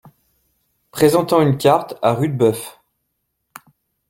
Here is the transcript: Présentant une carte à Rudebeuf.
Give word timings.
Présentant 0.89 1.41
une 1.41 1.59
carte 1.59 1.93
à 2.01 2.15
Rudebeuf. 2.15 2.79